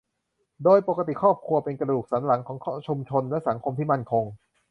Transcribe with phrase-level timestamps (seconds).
[0.63, 2.57] โดยปกติครอบครัวเป็นกระดูกสันหลังของ
[2.87, 4.25] ชุมชนและสังคมที่มั่นคง